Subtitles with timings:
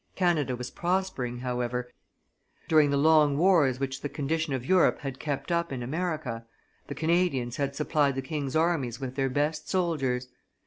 [0.15, 1.87] Canada was prospering, however;
[2.67, 6.43] during the long wars which the condition of Europe had kept up in America,
[6.87, 10.29] the Canadians had supplied the king's armies with their best soldiers.